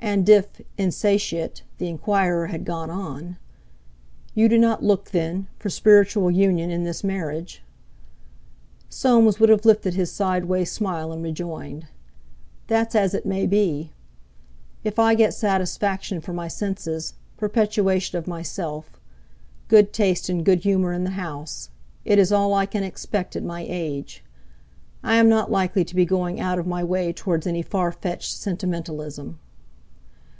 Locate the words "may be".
13.24-13.92